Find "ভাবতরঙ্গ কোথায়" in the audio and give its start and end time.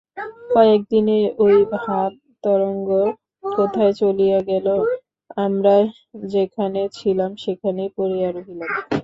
1.73-3.93